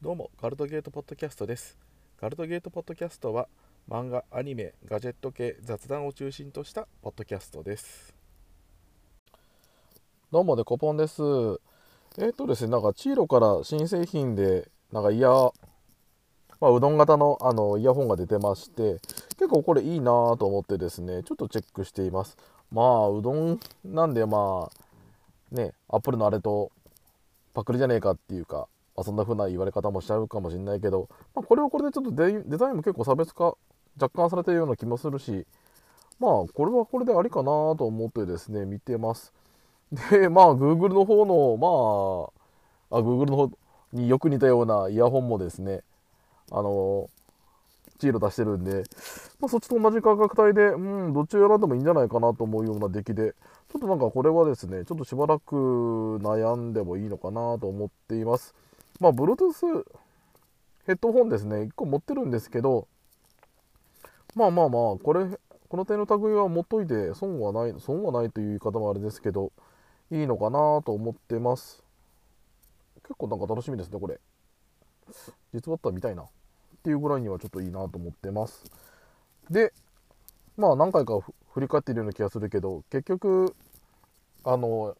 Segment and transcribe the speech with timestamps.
[0.00, 1.76] どうもガルトゲートポッドキャストです。
[2.20, 3.48] ガルトゲートポッドキャストは
[3.90, 8.14] 漫画アニメガジェット系雑談を中心としたポッドキャストです。
[10.30, 11.20] どうもデコポンです。
[12.16, 20.04] えっ、とですねなんかチーロから新製品でなんかイヤまあ、うどん型のあのイヤホンが出てまして結構これいいな
[20.38, 22.36] と思ってですねちょっとチェックしています。
[22.70, 26.70] まあうどんなんでまあねアップルのあれと
[27.52, 28.68] パクリじゃねえかっていうか、
[28.98, 33.56] まあ、そんな風な言われ方もしちゃうかもしれないけど、まあ、これはこれでちょっとデデザインも結構差別化
[34.00, 35.46] 若干されてるような気もするし
[36.18, 39.32] まあこれはこれでありかなと思ってですね見てます
[40.10, 42.32] でまあ Google の方の
[42.90, 43.50] まああ Google の方
[43.92, 45.82] によく似たようなイヤホンもですね
[46.50, 47.08] あの
[48.00, 48.82] チール出してるんで、
[49.40, 53.34] まあ、そっちと同じ価格帯で、うん、どっちを選んでもいいんじゃないかなと思うような出来で、
[53.72, 55.56] ちょっとなんかこれはですね、ちょっとしばらく
[56.22, 58.54] 悩んでもいいのかなと思っています。
[59.00, 59.84] まあ、Bluetooth
[60.86, 62.88] ヘッドホンですね、1個持ってるんですけど、
[64.34, 65.26] まあまあまあ、これ、
[65.68, 69.52] この点の類は持っといて損はない、損はないという言い方もあれですけど、
[70.10, 71.82] いいのかなと思ってます。
[73.02, 74.18] 結構なんか楽しみですね、これ。
[75.52, 76.26] 実はあったら見たいな。
[76.78, 78.64] っていうぐらいにはちょっといいなと思ってます
[79.50, 79.72] で
[80.56, 81.20] まあ何回か
[81.52, 83.54] 振り返っているような気がするけど結局
[84.44, 84.96] あの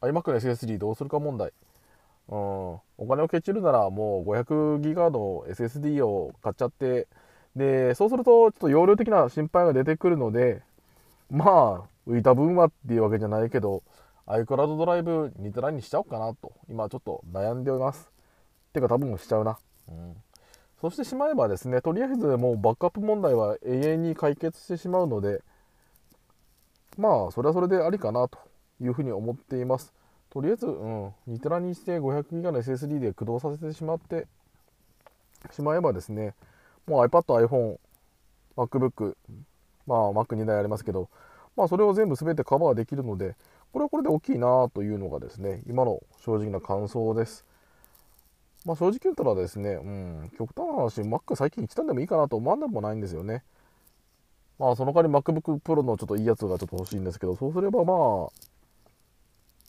[0.00, 1.52] iMac の SSD どうするか問題
[2.28, 2.36] うん、
[2.98, 7.08] お金をケチるならもう500ギガの SSD を買っちゃって。
[7.56, 10.62] でそうするとちょっと容量的な心配が出てくるので
[11.28, 13.82] まあ浮いた分はっていうわけじゃないけど
[14.26, 16.52] iCloud ドライブ2テラにしちゃおうかなと。
[16.68, 18.12] 今ちょっと悩んでおります。
[18.72, 20.16] てか多分しちゃうな、うん。
[20.80, 25.42] そしてしまえばですねとりあえずもうバックアップ問題は永遠に解決してしまうので
[26.96, 28.38] まあそれはそれでありかなと
[28.80, 29.92] いうふうに思っています。
[30.38, 34.28] とりあえず、うん、2テラにして500ギガの SSD で駆動させてしまって
[35.50, 36.34] しまえばですね
[36.86, 37.78] もう iPad、iPhone、
[38.56, 39.16] MacBook
[39.88, 41.08] まあ Mac2 台ありますけど
[41.56, 43.34] まあそれを全部全てカバーできるので
[43.72, 47.44] これはこれで大きいなというのがですね今の正直な感想です
[48.64, 53.42] まあ、正直言ったらですね、うん、極端な話、Mac 最近1段でもいいかなと思わんでもないんですよね。
[54.58, 58.28] まあ、その代わり MacBook Pro のちょっといいやつがちょっと欲しいんですけど、そうすればまあ、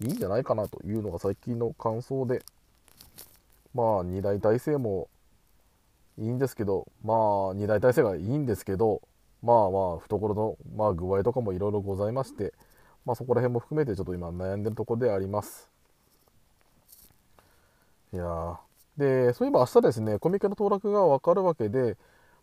[0.00, 2.42] いいんじゃないかなというのが最近の感想で、
[3.74, 5.08] まあ、2台体制も
[6.18, 7.16] いいんですけど、まあ、
[7.54, 9.02] 2台体制がいいんですけど、
[9.42, 12.52] まあまあ、懐の、まあ、具合とかもいろいろございまして、
[13.04, 15.70] まあ、そこら辺も含めてちょっと今悩んでるところであります。
[18.12, 18.58] いや、
[18.96, 21.96] で、そういえば明日ですね、コミケの当落が分かるわけで、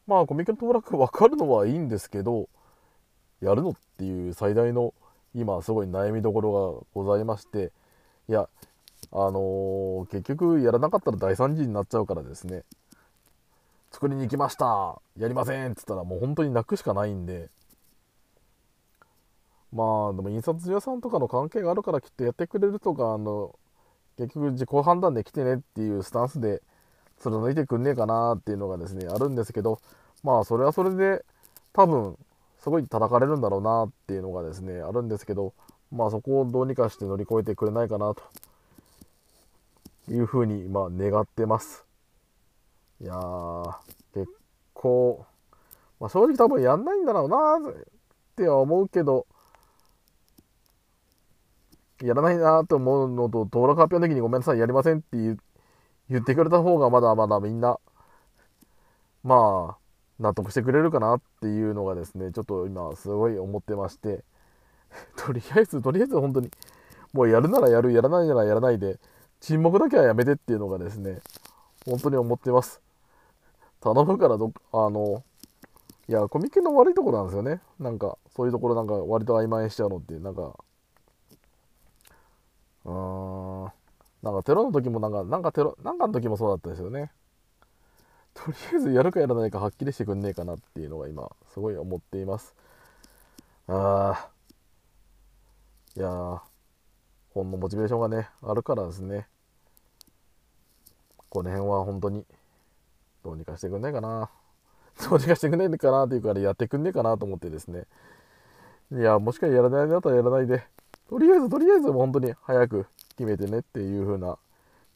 [0.08, 2.48] まあコミケの当落分かるのはいいんですけど、
[3.42, 4.94] やるのっていう最大の
[5.36, 7.72] 今すごい悩みどころがございまして、
[8.30, 8.48] いや、
[9.12, 12.64] あのー、結局やらなかったら大惨事になっちゃうからですね、
[13.92, 15.02] 作りに行きました。
[15.18, 17.50] やりませんっつったらもう本当に泣くしかないんで、
[19.72, 23.56] まあでも印刷屋さんとかの関係があるからきっとやってくれるとか、あの、
[24.18, 26.62] 結局自己判断で来てねっていうスタンスで
[27.20, 29.80] 貫いてくんねえかなっていうのがですねあるんですけど
[30.24, 31.24] まあそれはそれで
[31.74, 32.18] 多分
[32.64, 35.54] すごい叩かれるんだろうなっていうのがですねあるんですけど
[35.92, 38.24] まあそこをどうにかして乗り越えてくれないかなと
[40.10, 41.86] いうふうにま願ってます。
[43.02, 43.76] いやー
[44.14, 44.28] 結
[44.74, 45.26] 構、
[46.00, 47.74] まあ、正直多分やんないんだろうなっ
[48.36, 49.28] ては思うけど
[52.02, 55.38] やらないなと思うのと、登録発表の時にごめんなさい、やりませんって言
[56.20, 57.78] ってくれた方がまだまだみんな、
[59.24, 59.83] まあ、
[60.20, 64.24] 納得してくれるかなっていうのがですね、ちょっと今すごい思ってまして、
[65.18, 66.52] とりあえず、とりあえず本当に、
[67.14, 69.00] もうやるならやる、やらないならやらないで、
[69.40, 71.22] 沈黙だけはやめてっていうのがですね、
[71.86, 72.82] 本当に思ってます。
[73.82, 75.24] 頼むからど、あの、
[76.08, 77.62] いや、コミケの悪いところなんですよね。
[77.80, 80.54] なんか、そういうところなんか割と曖昧にしちゃうのって、なんか、
[82.86, 83.72] うーん。
[84.22, 87.12] なんかテロの時もなんか、なんかテロ、なんかの時もそうだったですよね。
[88.34, 92.56] とりあえずやるかやらないかはっきりしてくんねえかなっていうのが今、すごい思っています。
[93.68, 94.30] ああ。
[95.96, 96.40] いやー、
[97.34, 99.28] 本のモチベーションがね、あるからですね。
[101.30, 102.26] この辺は本当に、
[103.24, 104.30] どうにかしてくんねえかな。
[105.10, 107.86] どうにかしてくんねえかなっていうからやってくんねえかなと思ってですね。
[108.92, 110.64] いや、もしかやらないんだったらやらないで。
[111.10, 112.88] とりあえずとりあえず本当に早く
[113.18, 114.38] 決めてねっていう風な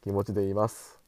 [0.02, 0.98] 気持ちでいます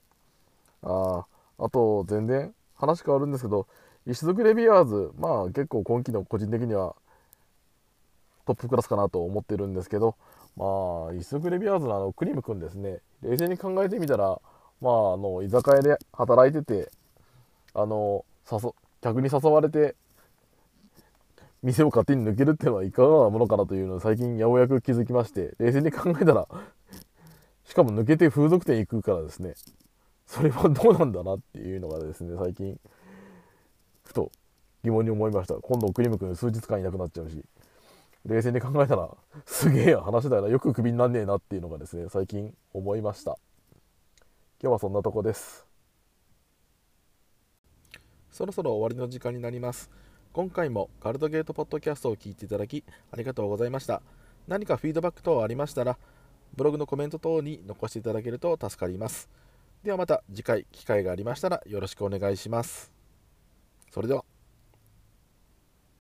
[0.82, 1.26] ああ
[1.60, 3.66] あと全然話変わるんですけど
[4.06, 6.96] 石族レビュアーズまあ結構今季の個人的には
[8.46, 10.16] トップクラスかなと思ってるんですけど
[10.56, 12.98] まあ石族レビュアーズのあのクリムくんですね。
[13.22, 14.40] 冷静に考えてみたら
[14.80, 16.90] まああの居酒屋で働いてて
[17.74, 18.58] あの誘
[19.02, 19.94] 客に誘われて
[21.62, 26.48] 店を勝手に抜けるっていうのはいかがなものかなというのを最近ようやく気づきまして冷静に考えたら
[27.64, 29.54] しかも抜けて風俗店行くからですね。
[30.30, 32.78] それはどうなんだなっていうのがですね最近
[34.04, 34.30] ふと
[34.84, 35.54] 疑問に思いました。
[35.54, 37.44] 今度クリム君数日間いなくなっちゃうし。
[38.26, 39.08] 冷静に考えたら
[39.44, 40.48] すげえ話だよな。
[40.48, 43.38] よくクビになんねえなっていうのがですね最近思いました。
[44.62, 45.66] 今日はそんなとこです。
[48.30, 49.90] そろそろ終わりの時間になります。
[50.32, 54.00] 今回もガルドゲートポッドキャストを聞いていただきありがとうございました。
[54.46, 55.98] 何かフィードバック等ありましたら
[56.54, 59.28] ブログのコメント等に残していただけると助かります。
[59.82, 62.92] ではまた次回機会がありましたらよろしくお願いします。
[63.90, 64.29] それでは。